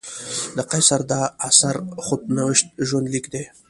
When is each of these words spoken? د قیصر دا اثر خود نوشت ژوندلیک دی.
د 0.57 0.59
قیصر 0.71 1.01
دا 1.13 1.21
اثر 1.49 1.75
خود 2.05 2.21
نوشت 2.37 2.65
ژوندلیک 2.87 3.25
دی. 3.33 3.43